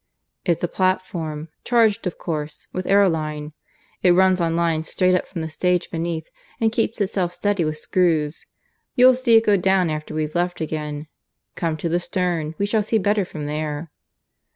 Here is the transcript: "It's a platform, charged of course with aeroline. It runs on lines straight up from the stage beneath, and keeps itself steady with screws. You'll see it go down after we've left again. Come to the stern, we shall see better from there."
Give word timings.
"It's 0.47 0.63
a 0.63 0.67
platform, 0.67 1.49
charged 1.63 2.07
of 2.07 2.17
course 2.17 2.65
with 2.73 2.87
aeroline. 2.87 3.53
It 4.01 4.13
runs 4.13 4.41
on 4.41 4.55
lines 4.55 4.89
straight 4.89 5.13
up 5.13 5.27
from 5.27 5.41
the 5.41 5.47
stage 5.51 5.91
beneath, 5.91 6.31
and 6.59 6.71
keeps 6.71 6.99
itself 6.99 7.31
steady 7.33 7.63
with 7.65 7.77
screws. 7.77 8.47
You'll 8.95 9.13
see 9.13 9.35
it 9.37 9.45
go 9.45 9.57
down 9.57 9.91
after 9.91 10.15
we've 10.15 10.33
left 10.33 10.59
again. 10.59 11.05
Come 11.53 11.77
to 11.77 11.87
the 11.87 11.99
stern, 11.99 12.55
we 12.57 12.65
shall 12.65 12.81
see 12.81 12.97
better 12.97 13.25
from 13.25 13.45
there." 13.45 13.91